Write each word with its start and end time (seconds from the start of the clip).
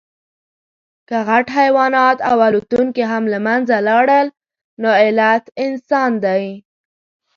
که 1.07 1.17
غټ 1.29 1.47
حیوانات 1.59 2.17
او 2.29 2.37
الوتونکي 2.47 3.03
هم 3.11 3.23
له 3.33 3.39
منځه 3.47 3.75
لاړل، 3.87 4.27
نو 4.81 4.89
علت 5.03 5.43
انسان 5.65 6.11
دی. 6.25 6.43